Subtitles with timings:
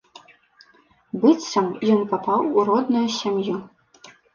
[1.27, 1.67] Быццам
[1.99, 3.55] ён папаў у родную сям'ю.